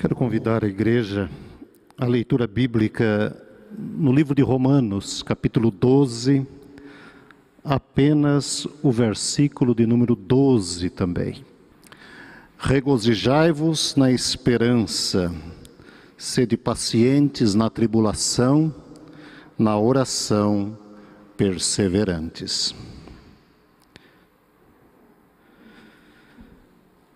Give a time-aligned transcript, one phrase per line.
[0.00, 1.28] Quero convidar a igreja
[1.98, 3.36] à leitura bíblica
[3.78, 6.46] no livro de Romanos, capítulo 12,
[7.62, 11.44] apenas o versículo de número 12 também.
[12.56, 15.34] Regozijai-vos na esperança,
[16.16, 18.74] sede pacientes na tribulação,
[19.58, 20.78] na oração
[21.36, 22.74] perseverantes.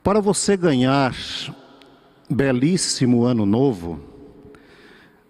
[0.03, 1.15] Para você ganhar
[2.35, 4.01] belíssimo ano novo,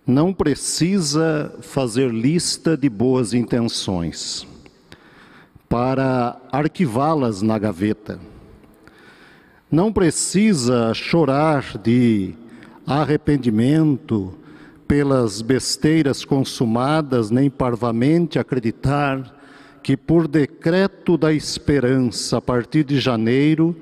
[0.06, 4.46] não precisa fazer lista de boas intenções
[5.68, 8.18] para arquivá-las na gaveta.
[9.70, 12.34] Não precisa chorar de
[12.86, 14.34] arrependimento
[14.86, 19.34] pelas besteiras consumadas, nem parvamente acreditar
[19.82, 23.74] que, por decreto da esperança, a partir de janeiro,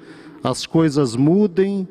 [0.43, 1.87] as coisas mudem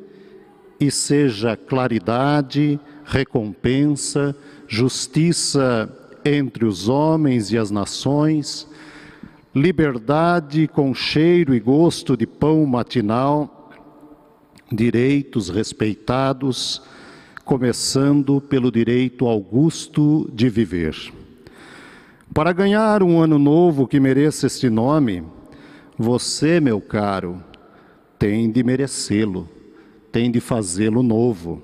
[0.81, 4.35] e seja claridade, recompensa,
[4.67, 8.67] justiça entre os homens e as nações,
[9.53, 13.69] liberdade com cheiro e gosto de pão matinal,
[14.71, 16.81] direitos respeitados,
[17.45, 20.95] começando pelo direito augusto de viver.
[22.33, 25.23] Para ganhar um ano novo que mereça este nome,
[25.95, 27.43] você, meu caro,
[28.17, 29.60] tem de merecê-lo
[30.11, 31.61] tem de fazê-lo novo.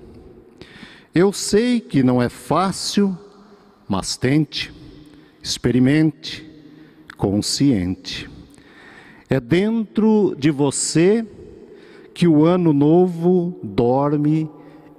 [1.14, 3.17] Eu sei que não é fácil,
[3.88, 4.72] mas tente,
[5.42, 6.45] experimente,
[7.18, 8.30] consciente.
[9.30, 11.25] É dentro de você
[12.14, 14.50] que o ano novo dorme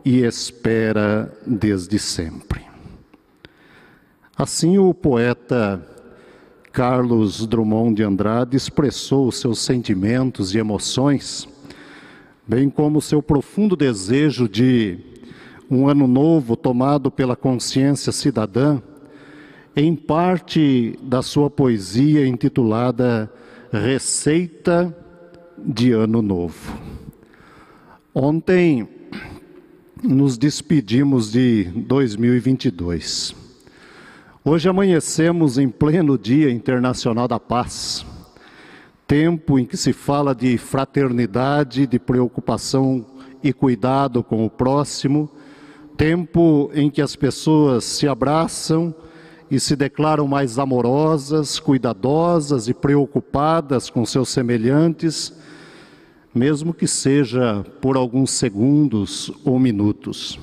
[0.05, 2.63] e espera desde sempre.
[4.37, 5.85] Assim, o poeta
[6.73, 11.49] Carlos Drummond de Andrade expressou seus sentimentos e emoções
[12.49, 14.99] bem como seu profundo desejo de
[15.71, 18.81] um ano novo tomado pela consciência cidadã,
[19.77, 23.31] em parte da sua poesia intitulada
[23.70, 24.97] Receita
[25.58, 26.81] de Ano Novo.
[28.14, 28.89] Ontem
[30.03, 33.37] nos despedimos de 2022.
[34.42, 38.07] Hoje amanhecemos em pleno Dia Internacional da Paz
[39.08, 43.07] tempo em que se fala de fraternidade, de preocupação
[43.42, 45.30] e cuidado com o próximo,
[45.96, 48.95] tempo em que as pessoas se abraçam
[49.51, 55.33] e se declaram mais amorosas, cuidadosas e preocupadas com seus semelhantes,
[56.35, 60.39] mesmo que seja por alguns segundos ou minutos.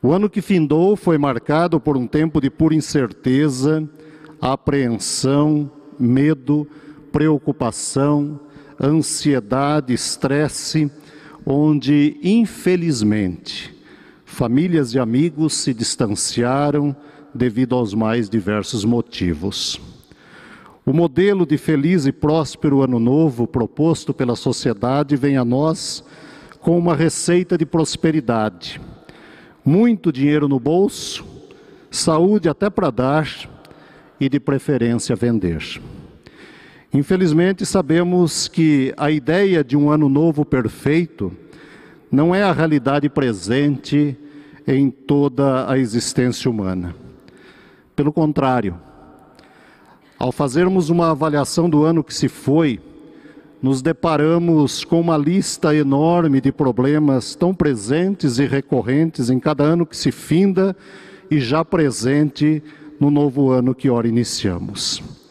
[0.00, 3.88] O ano que findou foi marcado por um tempo de pura incerteza,
[4.40, 5.68] apreensão,
[5.98, 6.68] medo,
[7.14, 8.40] preocupação,
[8.82, 10.90] ansiedade, estresse,
[11.46, 13.72] onde, infelizmente,
[14.24, 16.94] famílias e amigos se distanciaram
[17.32, 19.80] devido aos mais diversos motivos.
[20.84, 26.02] O modelo de feliz e próspero ano novo proposto pela sociedade vem a nós
[26.58, 28.80] com uma receita de prosperidade.
[29.64, 31.24] Muito dinheiro no bolso,
[31.92, 33.28] saúde até para dar
[34.18, 35.80] e de preferência vender.
[36.94, 41.32] Infelizmente, sabemos que a ideia de um ano novo perfeito
[42.08, 44.16] não é a realidade presente
[44.64, 46.94] em toda a existência humana.
[47.96, 48.78] Pelo contrário,
[50.16, 52.78] ao fazermos uma avaliação do ano que se foi,
[53.60, 59.84] nos deparamos com uma lista enorme de problemas tão presentes e recorrentes em cada ano
[59.84, 60.76] que se finda
[61.28, 62.62] e já presente
[63.00, 65.23] no novo ano que ora iniciamos.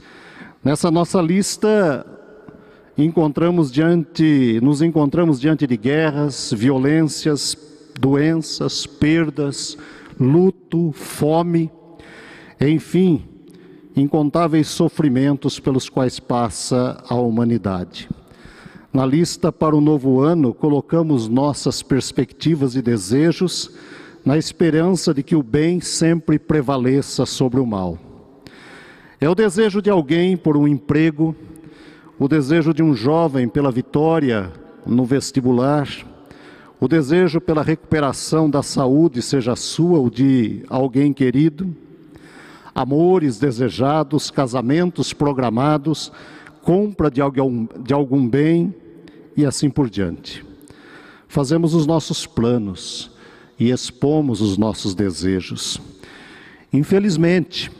[0.63, 2.06] Nessa nossa lista,
[2.97, 7.57] encontramos diante, nos encontramos diante de guerras, violências,
[8.00, 9.78] doenças, perdas,
[10.18, 11.69] luto, fome,
[12.62, 13.25] enfim,
[13.94, 18.09] incontáveis sofrimentos pelos quais passa a humanidade.
[18.94, 23.69] Na lista para o novo ano, colocamos nossas perspectivas e desejos
[24.24, 28.12] na esperança de que o bem sempre prevaleça sobre o mal.
[29.24, 31.34] É o desejo de alguém por um emprego,
[32.20, 34.52] o desejo de um jovem pela vitória
[34.86, 35.88] no vestibular,
[36.78, 41.74] o desejo pela recuperação da saúde, seja sua ou de alguém querido,
[42.75, 46.12] amores desejados, casamentos programados,
[46.62, 48.76] compra de algum, de algum bem
[49.38, 50.46] e assim por diante.
[51.30, 53.10] Fazemos os nossos planos
[53.58, 55.80] e expomos os nossos desejos.
[56.74, 57.72] Infelizmente,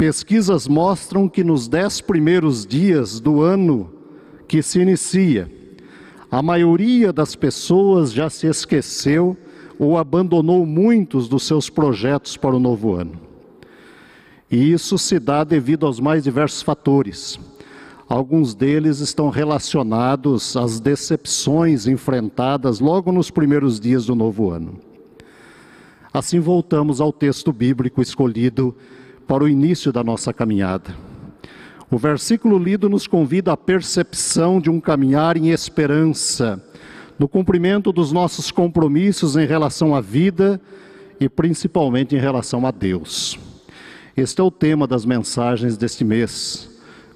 [0.00, 3.92] Pesquisas mostram que nos dez primeiros dias do ano
[4.48, 5.52] que se inicia,
[6.30, 9.36] a maioria das pessoas já se esqueceu
[9.78, 13.12] ou abandonou muitos dos seus projetos para o novo ano.
[14.50, 17.38] E isso se dá devido aos mais diversos fatores.
[18.08, 24.80] Alguns deles estão relacionados às decepções enfrentadas logo nos primeiros dias do novo ano.
[26.10, 28.74] Assim, voltamos ao texto bíblico escolhido
[29.30, 30.92] para o início da nossa caminhada.
[31.88, 36.60] O versículo lido nos convida à percepção de um caminhar em esperança
[37.16, 40.60] no cumprimento dos nossos compromissos em relação à vida
[41.20, 43.38] e principalmente em relação a Deus.
[44.16, 46.68] Este é o tema das mensagens deste mês: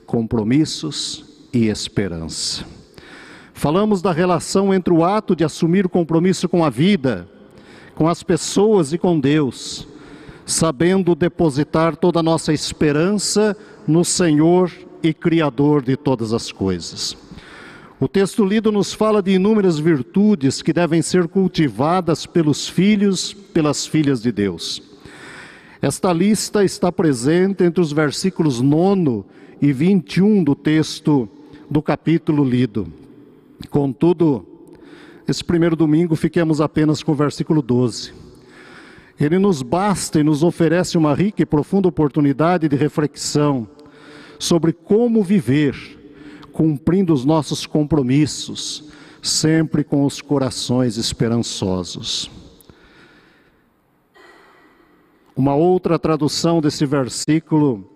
[0.06, 2.64] compromissos e esperança.
[3.52, 7.28] Falamos da relação entre o ato de assumir o compromisso com a vida,
[7.96, 9.88] com as pessoas e com Deus,
[10.46, 13.56] sabendo depositar toda a nossa esperança
[13.86, 14.70] no Senhor
[15.02, 17.16] e Criador de todas as coisas.
[18.00, 23.86] O texto lido nos fala de inúmeras virtudes que devem ser cultivadas pelos filhos, pelas
[23.86, 24.82] filhas de Deus.
[25.80, 29.24] Esta lista está presente entre os versículos 9
[29.60, 31.28] e 21 do texto
[31.70, 32.86] do capítulo lido.
[33.70, 34.44] Contudo,
[35.26, 38.23] esse primeiro domingo fiquemos apenas com o versículo 12.
[39.18, 43.68] Ele nos basta e nos oferece uma rica e profunda oportunidade de reflexão
[44.38, 45.74] sobre como viver
[46.52, 48.84] cumprindo os nossos compromissos,
[49.20, 52.30] sempre com os corações esperançosos.
[55.36, 57.90] Uma outra tradução desse versículo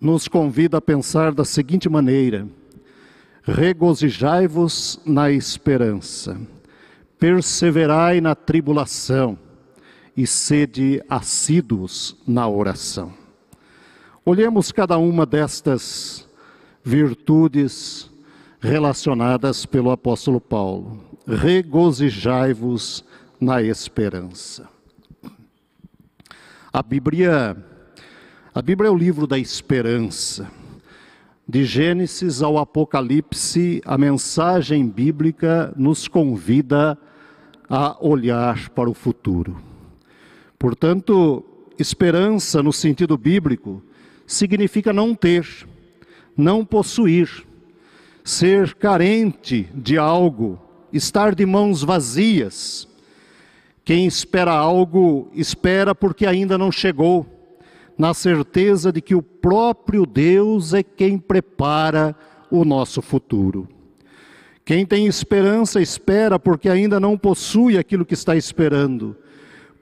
[0.00, 2.48] nos convida a pensar da seguinte maneira:
[3.44, 6.40] regozijai-vos na esperança,
[7.20, 9.38] perseverai na tribulação
[10.18, 13.14] e sede assíduos na oração.
[14.24, 16.28] Olhemos cada uma destas
[16.82, 18.10] virtudes
[18.58, 21.04] relacionadas pelo apóstolo Paulo.
[21.24, 23.04] Regozijai-vos
[23.40, 24.68] na esperança.
[26.72, 27.56] A Bíblia,
[28.52, 30.50] a Bíblia é o livro da esperança.
[31.46, 36.98] De Gênesis ao Apocalipse, a mensagem bíblica nos convida
[37.70, 39.67] a olhar para o futuro.
[40.58, 41.44] Portanto,
[41.78, 43.82] esperança no sentido bíblico
[44.26, 45.46] significa não ter
[46.38, 47.44] não possuir,
[48.22, 50.56] ser carente de algo,
[50.92, 52.86] estar de mãos vazias.
[53.84, 57.26] Quem espera algo, espera porque ainda não chegou,
[57.98, 62.14] na certeza de que o próprio Deus é quem prepara
[62.48, 63.68] o nosso futuro.
[64.64, 69.16] Quem tem esperança, espera porque ainda não possui aquilo que está esperando.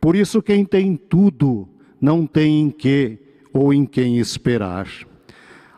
[0.06, 1.68] Por isso, quem tem tudo,
[2.00, 3.18] não tem em que
[3.52, 4.86] ou em quem esperar.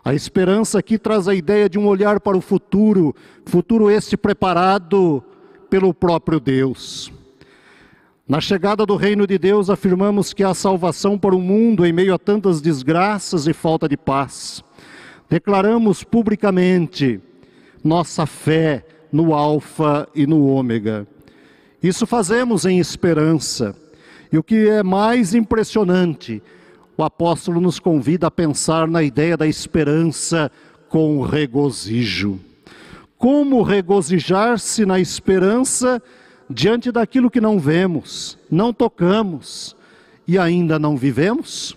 [0.04, 3.16] A esperança aqui traz a ideia de um olhar para o futuro,
[3.46, 5.24] futuro este preparado
[5.70, 7.10] pelo próprio Deus.
[8.28, 12.12] Na chegada do reino de Deus, afirmamos que há salvação para o mundo em meio
[12.12, 14.62] a tantas desgraças e falta de paz.
[15.26, 17.18] Declaramos publicamente
[17.82, 21.08] nossa fé no Alfa e no Ômega.
[21.82, 23.74] Isso fazemos em esperança.
[24.32, 26.42] E o que é mais impressionante,
[26.96, 30.50] o apóstolo nos convida a pensar na ideia da esperança
[30.88, 32.38] com regozijo.
[33.16, 36.02] Como regozijar-se na esperança
[36.48, 39.76] diante daquilo que não vemos, não tocamos
[40.26, 41.76] e ainda não vivemos?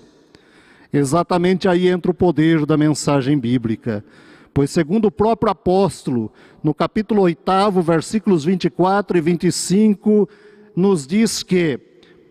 [0.93, 4.03] Exatamente aí entra o poder da mensagem bíblica.
[4.53, 7.41] Pois, segundo o próprio apóstolo, no capítulo 8,
[7.81, 10.27] versículos 24 e 25,
[10.75, 11.79] nos diz que,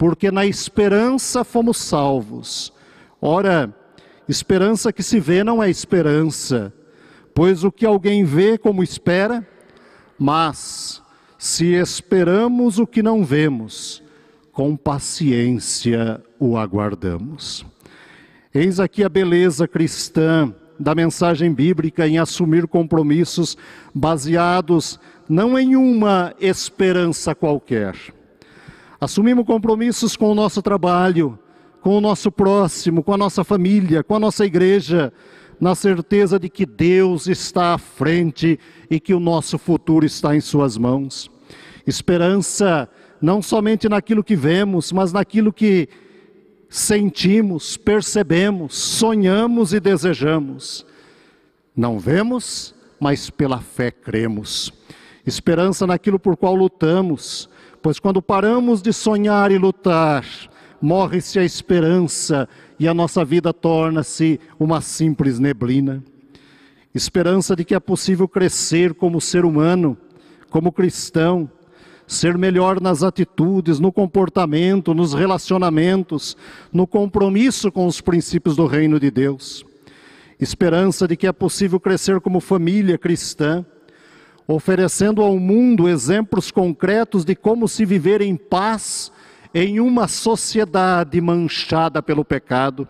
[0.01, 2.73] porque na esperança fomos salvos,
[3.21, 3.71] Ora,
[4.27, 6.73] esperança que se vê não é esperança,
[7.35, 9.47] pois o que alguém vê como espera,
[10.19, 11.03] mas
[11.39, 14.03] se esperamos o que não vemos,
[14.53, 17.67] com paciência o aguardamos.
[18.55, 23.55] Eis aqui a beleza cristã da mensagem bíblica em assumir compromissos
[23.95, 27.95] baseados não em uma esperança qualquer.
[29.01, 31.39] Assumimos compromissos com o nosso trabalho,
[31.81, 35.11] com o nosso próximo, com a nossa família, com a nossa igreja,
[35.59, 40.41] na certeza de que Deus está à frente e que o nosso futuro está em
[40.41, 41.31] Suas mãos.
[41.87, 42.87] Esperança
[43.23, 45.89] não somente naquilo que vemos, mas naquilo que
[46.69, 50.85] sentimos, percebemos, sonhamos e desejamos.
[51.75, 54.71] Não vemos, mas pela fé cremos.
[55.25, 57.49] Esperança naquilo por qual lutamos,
[57.83, 60.25] pois quando paramos de sonhar e lutar,
[60.81, 66.03] morre-se a esperança e a nossa vida torna-se uma simples neblina.
[66.95, 69.97] Esperança de que é possível crescer como ser humano,
[70.51, 71.49] como cristão,
[72.07, 76.37] ser melhor nas atitudes, no comportamento, nos relacionamentos,
[76.73, 79.65] no compromisso com os princípios do reino de Deus.
[80.41, 83.65] Esperança de que é possível crescer como família cristã,
[84.55, 89.13] oferecendo ao mundo exemplos concretos de como se viver em paz
[89.55, 92.87] em uma sociedade manchada pelo pecado.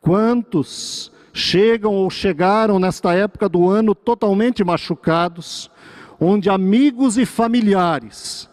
[0.00, 5.70] Quantos chegam ou chegaram nesta época do ano totalmente machucados,
[6.20, 8.48] onde amigos e familiares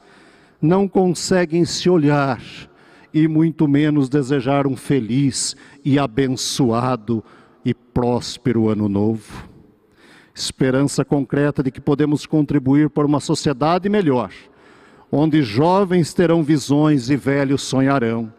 [0.62, 2.42] não conseguem se olhar
[3.14, 7.24] e muito menos desejar um feliz e abençoado
[7.66, 9.59] e próspero ano novo.
[10.40, 14.32] Esperança concreta de que podemos contribuir para uma sociedade melhor,
[15.12, 18.32] onde jovens terão visões e velhos sonharão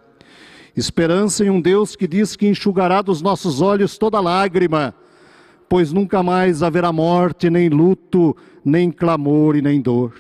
[0.77, 4.95] Esperança em um Deus que diz que enxugará dos nossos olhos toda lágrima,
[5.69, 10.15] pois nunca mais haverá morte, nem luto, nem clamor e nem dor.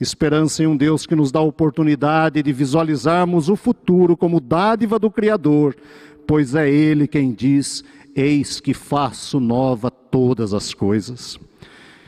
[0.00, 4.98] Esperança em um Deus que nos dá a oportunidade de visualizarmos o futuro como dádiva
[4.98, 5.74] do Criador,
[6.26, 7.82] pois é Ele quem diz:
[8.16, 11.38] Eis que faço nova todas as coisas.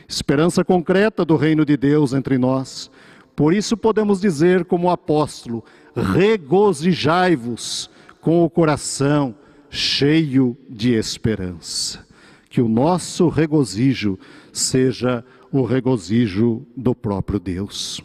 [0.09, 2.91] Esperança concreta do reino de Deus entre nós.
[3.37, 5.63] Por isso podemos dizer, como apóstolo:
[5.95, 7.91] regozijai-vos
[8.23, 9.35] com o coração
[9.69, 12.07] cheio de esperança.
[12.49, 14.19] Que o nosso regozijo
[14.51, 15.23] seja
[15.53, 18.01] o regozijo do próprio Deus.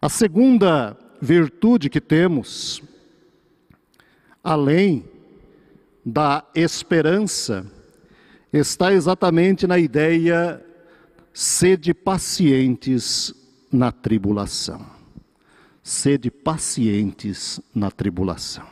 [0.00, 2.80] A segunda virtude que temos,
[4.44, 5.04] além
[6.06, 7.66] da esperança,
[8.52, 10.64] está exatamente na ideia
[11.34, 13.34] sede pacientes
[13.70, 14.96] na tribulação
[15.86, 18.66] sede pacientes na tribulação.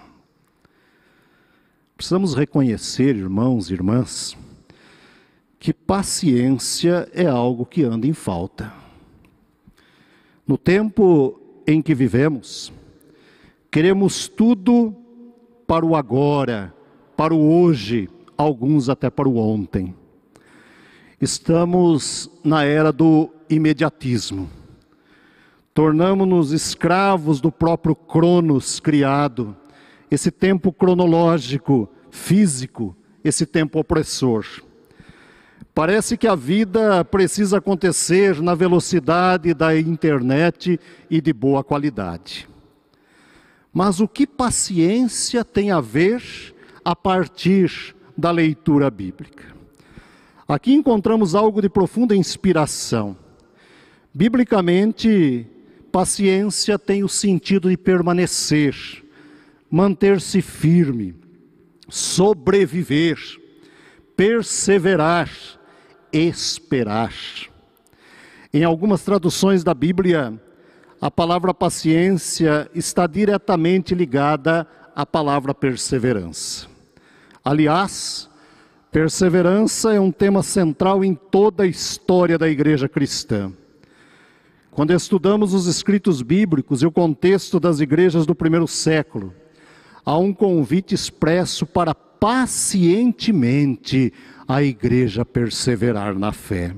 [1.97, 4.37] Precisamos reconhecer, irmãos e irmãs,
[5.61, 8.75] que paciência é algo que anda em falta.
[10.45, 12.73] No tempo em que vivemos,
[13.71, 14.93] queremos tudo
[15.69, 16.74] para o agora,
[17.17, 19.95] para o hoje, alguns até para o ontem.
[21.21, 24.49] Estamos na era do imediatismo
[25.75, 29.57] tornamos-nos escravos do próprio Cronos criado,
[30.09, 34.47] esse tempo cronológico, físico, esse tempo opressor.
[35.75, 40.79] Parece que a vida precisa acontecer na velocidade da internet
[41.11, 42.49] e de boa qualidade.
[43.73, 46.54] Mas o que paciência tem a ver
[46.85, 49.55] a partir da leitura bíblica?
[50.47, 53.17] Aqui encontramos algo de profunda inspiração.
[54.13, 55.49] Biblicamente,
[55.95, 58.75] Paciência tem o sentido de permanecer,
[59.71, 61.15] manter-se firme,
[61.89, 63.17] sobreviver,
[64.17, 65.31] perseverar,
[66.13, 67.15] esperar.
[68.53, 70.35] Em algumas traduções da Bíblia,
[71.01, 76.74] a palavra paciência está diretamente ligada à palavra perseverança.
[77.45, 78.31] Aliás,
[78.91, 83.53] perseverança é um tema central em toda a história da igreja cristã.
[84.71, 89.35] Quando estudamos os escritos bíblicos e o contexto das igrejas do primeiro século,
[90.07, 94.11] há um convite expresso para pacientemente
[94.49, 96.75] a igreja perseverar na fé.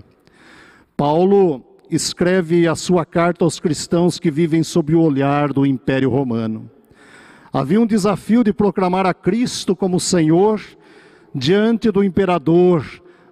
[0.96, 6.68] Paulo escreve a sua carta aos cristãos que vivem sob o olhar do Império Romano.
[7.56, 10.60] Havia um desafio de proclamar a Cristo como Senhor
[11.34, 12.84] diante do imperador,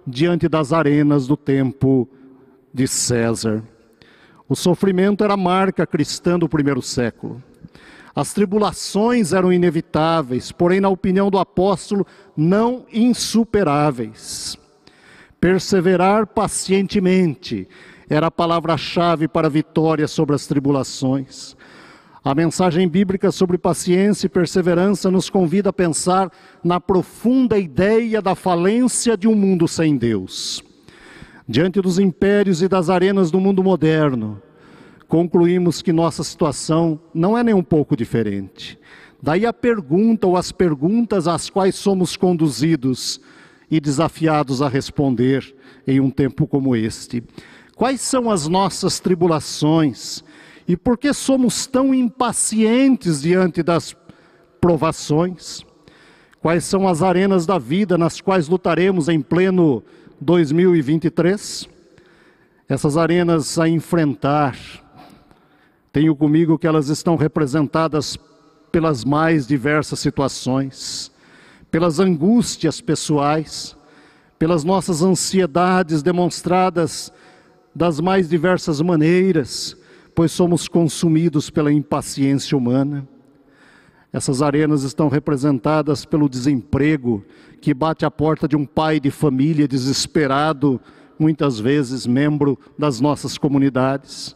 [0.07, 2.09] diante das arenas do tempo
[2.73, 3.61] de César.
[4.49, 7.39] O sofrimento era marca cristã do primeiro século.
[8.15, 12.03] As tribulações eram inevitáveis, porém, na opinião do apóstolo,
[12.35, 14.57] não insuperáveis.
[15.39, 17.67] Perseverar pacientemente
[18.09, 21.55] era a palavra-chave para a vitória sobre as tribulações.
[22.25, 26.31] A mensagem bíblica sobre paciência e perseverança nos convida a pensar
[26.63, 30.63] na profunda ideia da falência de um mundo sem Deus.
[31.47, 34.41] Diante dos impérios e das arenas do mundo moderno,
[35.07, 38.79] concluímos que nossa situação não é nem um pouco diferente.
[39.21, 43.21] Daí a pergunta ou as perguntas às quais somos conduzidos
[43.69, 45.55] e desafiados a responder
[45.85, 47.23] em um tempo como este.
[47.75, 50.23] Quais são as nossas tribulações
[50.67, 53.95] e por que somos tão impacientes diante das
[54.59, 55.65] provações?
[56.41, 59.83] Quais são as arenas da vida nas quais lutaremos em pleno
[60.19, 61.67] 2023,
[62.67, 64.57] essas arenas a enfrentar,
[65.91, 68.17] tenho comigo que elas estão representadas
[68.71, 71.11] pelas mais diversas situações,
[71.69, 73.75] pelas angústias pessoais,
[74.37, 77.11] pelas nossas ansiedades demonstradas
[77.73, 79.77] das mais diversas maneiras,
[80.15, 83.05] pois somos consumidos pela impaciência humana.
[84.13, 87.23] Essas arenas estão representadas pelo desemprego
[87.59, 90.79] que bate à porta de um pai de família desesperado,
[91.19, 94.35] muitas vezes membro das nossas comunidades,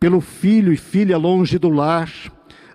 [0.00, 2.10] pelo filho e filha longe do lar,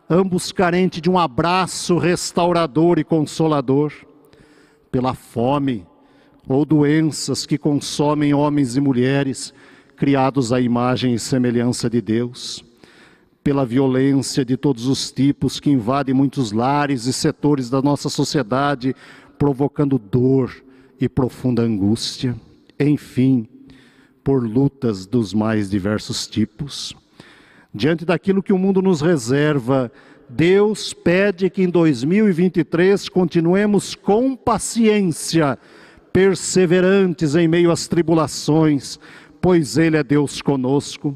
[0.10, 3.92] ambos carentes de um abraço restaurador e consolador,
[4.90, 5.86] pela fome
[6.48, 9.54] ou doenças que consomem homens e mulheres
[9.96, 12.64] criados à imagem e semelhança de Deus,
[13.44, 18.96] pela violência de todos os tipos que invade muitos lares e setores da nossa sociedade,
[19.38, 20.52] provocando dor
[21.00, 22.36] e profunda angústia,
[22.80, 23.48] enfim,
[24.24, 26.96] por lutas dos mais diversos tipos.
[27.74, 29.92] Diante daquilo que o mundo nos reserva,
[30.30, 35.60] Deus pede que em 2023 continuemos com paciência,
[36.12, 38.98] perseverantes em meio às tribulações,
[39.46, 41.16] pois Ele é Deus conosco.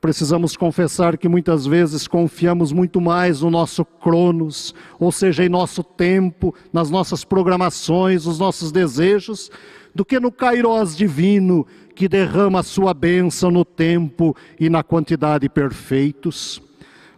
[0.00, 5.84] Precisamos confessar que muitas vezes confiamos muito mais no nosso cronos, ou seja, em nosso
[5.84, 9.50] tempo, nas nossas programações, nos nossos desejos,
[9.94, 15.46] do que no Kairos divino, que derrama a sua bênção no tempo e na quantidade
[15.46, 16.62] perfeitos.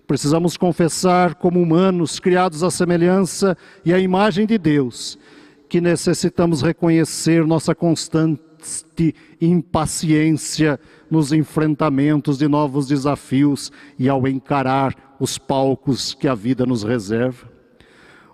[0.04, 5.16] Precisamos confessar, como humanos criados à semelhança e à imagem de Deus,
[5.68, 8.51] que necessitamos reconhecer nossa constante
[9.40, 10.78] impaciência
[11.10, 17.50] nos enfrentamentos de novos desafios e ao encarar os palcos que a vida nos reserva.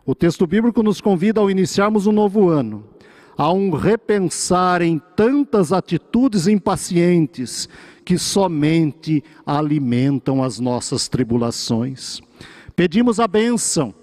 [0.06, 2.84] O texto bíblico nos convida ao iniciarmos um novo ano,
[3.36, 7.68] a um repensar em tantas atitudes impacientes
[8.04, 12.20] que somente alimentam as nossas tribulações.
[12.74, 13.94] Pedimos a bênção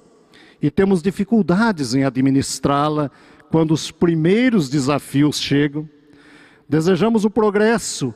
[0.62, 3.10] e temos dificuldades em administrá-la
[3.50, 5.90] quando os primeiros desafios chegam.
[6.68, 8.14] Desejamos o progresso,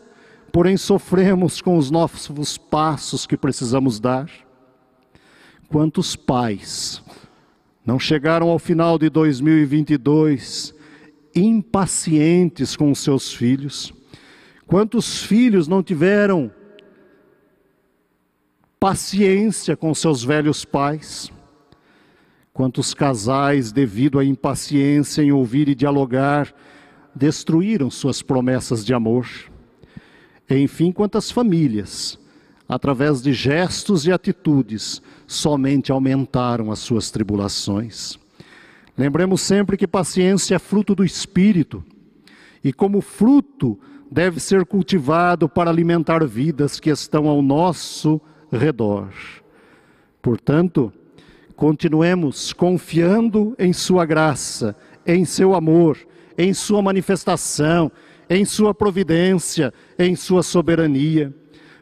[0.51, 4.29] porém sofremos com os novos passos que precisamos dar.
[5.67, 7.03] Quantos pais
[7.85, 10.73] não chegaram ao final de 2022
[11.35, 13.93] impacientes com os seus filhos?
[14.65, 16.51] Quantos filhos não tiveram
[18.79, 21.31] paciência com seus velhos pais?
[22.51, 26.53] Quantos casais, devido à impaciência em ouvir e dialogar,
[27.19, 29.27] destruíram suas promessas de amor.
[30.49, 32.17] Enfim, quantas famílias,
[32.67, 38.17] através de gestos e atitudes, somente aumentaram as suas tribulações.
[38.97, 41.83] Lembremos sempre que paciência é fruto do Espírito,
[42.63, 43.77] e como fruto
[44.09, 48.19] deve ser cultivado para alimentar vidas que estão ao nosso
[48.51, 49.09] redor.
[50.21, 50.91] Portanto,
[51.55, 55.97] continuemos confiando em Sua graça, em Seu amor
[56.39, 57.91] em sua manifestação,
[58.29, 61.35] em sua providência, em sua soberania.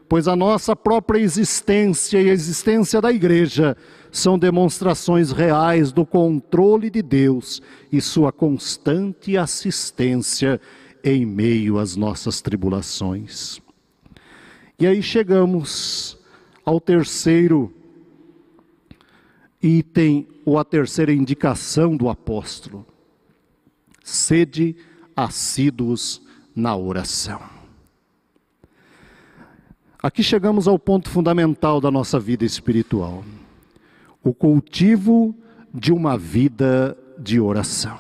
[0.10, 3.78] Pois a nossa própria existência e a existência da igreja
[4.12, 10.60] são demonstrações reais do controle de Deus e sua constante assistência
[11.04, 13.62] em meio às nossas tribulações.
[14.80, 16.17] E aí chegamos
[16.65, 17.72] ao terceiro
[19.62, 22.84] item, ou a terceira indicação do apóstolo
[24.08, 24.74] sede
[25.13, 26.22] assíduos
[26.56, 27.41] na oração.
[30.02, 33.26] Aqui chegamos ao ponto fundamental da nossa vida espiritual:
[34.24, 35.36] o cultivo
[35.74, 38.00] de uma vida de oração.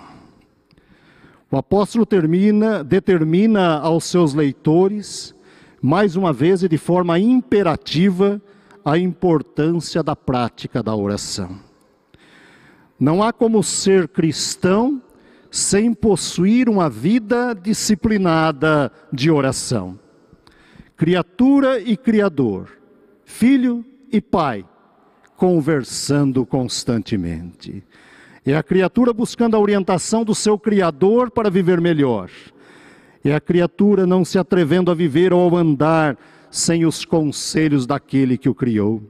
[1.51, 5.35] O apóstolo termina, determina aos seus leitores,
[5.81, 8.41] mais uma vez e de forma imperativa,
[8.83, 11.59] a importância da prática da oração.
[12.97, 15.01] Não há como ser cristão
[15.51, 19.99] sem possuir uma vida disciplinada de oração.
[20.95, 22.69] Criatura e Criador,
[23.23, 24.65] filho e pai,
[25.35, 27.83] conversando constantemente.
[28.45, 32.29] É a criatura buscando a orientação do seu Criador para viver melhor.
[33.23, 36.17] É a criatura não se atrevendo a viver ou andar
[36.49, 39.03] sem os conselhos daquele que o criou.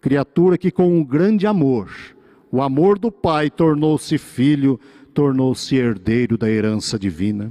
[0.00, 1.90] Criatura que, com um grande amor,
[2.50, 4.78] o amor do Pai tornou-se filho,
[5.16, 7.50] tornou-se herdeiro da herança divina.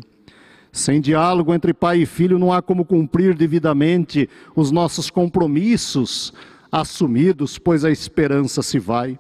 [0.72, 6.32] Sem diálogo entre pai e filho, não há como cumprir devidamente os nossos compromissos
[6.72, 9.18] assumidos, pois a esperança se vai.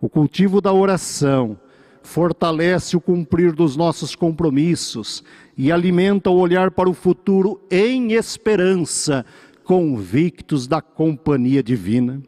[0.00, 1.56] O cultivo da oração
[2.02, 5.22] fortalece o cumprir dos nossos compromissos
[5.56, 9.24] e alimenta o olhar para o futuro em esperança,
[9.62, 12.20] convictos da companhia divina.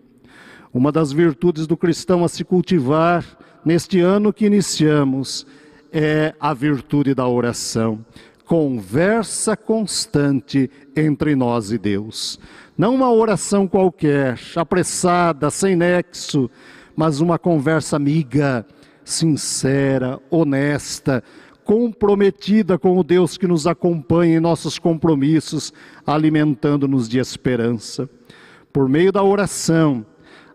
[0.74, 3.24] Uma das virtudes do cristão a se cultivar
[3.64, 5.46] neste ano que iniciamos
[5.92, 8.04] é a virtude da oração.
[8.52, 12.38] conversa constante entre nós e Deus.
[12.76, 16.50] Não uma oração qualquer, apressada, sem nexo,
[16.94, 18.66] mas uma conversa amiga,
[19.04, 21.24] sincera, honesta,
[21.64, 25.72] comprometida com o Deus que nos acompanha em nossos compromissos,
[26.06, 28.06] alimentando-nos de esperança.
[28.70, 30.04] Por meio da oração,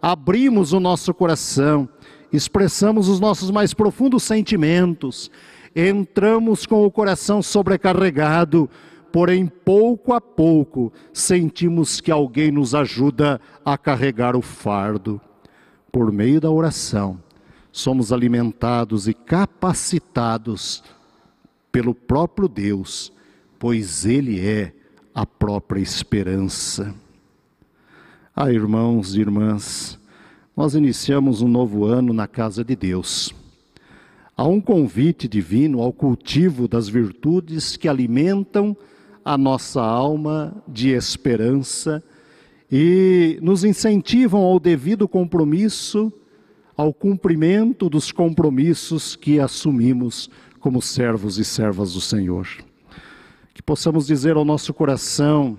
[0.02, 1.88] abrimos o nosso coração,
[2.32, 5.32] expressamos os nossos mais profundos sentimentos,
[5.76, 8.70] entramos com o coração sobrecarregado,
[9.12, 15.20] porém pouco a pouco sentimos que alguém nos ajuda a carregar o fardo.
[15.92, 17.20] Por meio da oração,
[17.72, 20.84] somos alimentados e capacitados
[21.72, 23.12] pelo próprio Deus,
[23.60, 24.74] pois Ele é
[25.14, 26.94] a própria esperança.
[28.40, 30.00] Ah, irmãos e irmãs,
[30.56, 33.34] nós iniciamos um novo ano na casa de Deus.
[34.38, 38.78] Há um convite divino ao cultivo das virtudes que alimentam
[39.26, 42.04] a nossa alma de esperança
[42.72, 46.14] e nos incentivam ao devido compromisso,
[46.76, 52.48] ao cumprimento dos compromissos que assumimos como servos e servas do Senhor.
[53.52, 55.58] Que possamos dizer ao nosso coração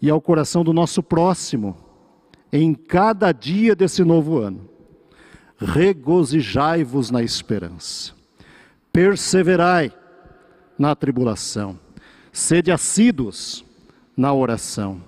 [0.00, 1.76] e ao coração do nosso próximo,
[2.52, 4.68] em cada dia desse novo ano,
[5.58, 8.12] regozijai-vos na esperança,
[8.92, 9.92] perseverai
[10.78, 11.78] na tribulação,
[12.32, 13.64] sede assíduos
[14.16, 15.02] na oração.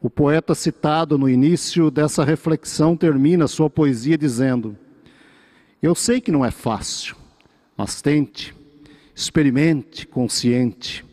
[0.00, 4.76] O poeta citado no início dessa reflexão termina sua poesia dizendo:
[5.82, 7.16] Eu sei que não é fácil,
[7.76, 8.54] mas tente,
[9.14, 11.04] experimente consciente.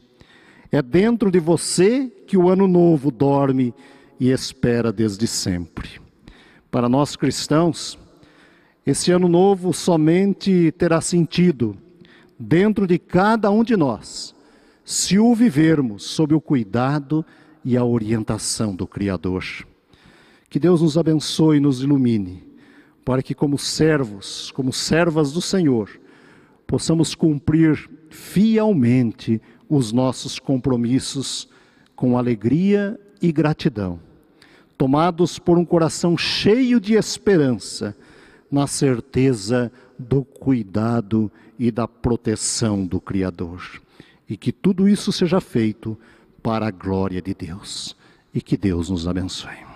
[0.70, 3.76] É dentro de você que o ano novo dorme
[4.20, 6.02] e espera desde sempre.
[6.72, 7.96] Para nós cristãos,
[8.84, 11.78] esse ano novo somente terá sentido
[12.40, 14.34] dentro de cada um de nós,
[14.84, 17.24] se o vivermos sob o cuidado
[17.64, 19.46] e a orientação do Criador.
[20.50, 22.44] Que Deus nos abençoe e nos ilumine,
[23.06, 25.88] para que, como servos, como servas do Senhor,
[26.66, 31.53] possamos cumprir fielmente os nossos compromissos
[32.04, 33.98] com alegria e gratidão,
[34.78, 37.96] tomados por um coração cheio de esperança
[38.52, 43.82] na certeza do cuidado e da proteção do Criador.
[44.28, 45.98] E que tudo isso seja feito
[46.42, 47.96] para a glória de Deus.
[48.34, 49.73] E que Deus nos abençoe.